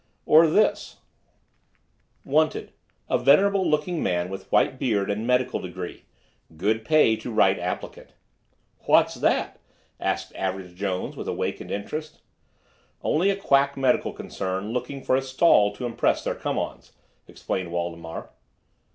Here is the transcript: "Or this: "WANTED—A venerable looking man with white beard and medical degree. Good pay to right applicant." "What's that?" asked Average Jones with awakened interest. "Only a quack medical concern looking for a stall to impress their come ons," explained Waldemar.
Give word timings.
"Or 0.25 0.47
this: 0.47 0.97
"WANTED—A 2.25 3.19
venerable 3.19 3.69
looking 3.69 4.01
man 4.01 4.29
with 4.31 4.51
white 4.51 4.79
beard 4.79 5.11
and 5.11 5.27
medical 5.27 5.59
degree. 5.59 6.05
Good 6.57 6.83
pay 6.83 7.15
to 7.17 7.29
right 7.31 7.59
applicant." 7.59 8.09
"What's 8.87 9.13
that?" 9.13 9.59
asked 9.99 10.33
Average 10.33 10.73
Jones 10.73 11.15
with 11.15 11.27
awakened 11.27 11.69
interest. 11.69 12.19
"Only 13.03 13.29
a 13.29 13.35
quack 13.35 13.77
medical 13.77 14.11
concern 14.11 14.73
looking 14.73 15.03
for 15.03 15.15
a 15.15 15.21
stall 15.21 15.71
to 15.75 15.85
impress 15.85 16.23
their 16.23 16.33
come 16.33 16.57
ons," 16.57 16.93
explained 17.27 17.71
Waldemar. 17.71 18.31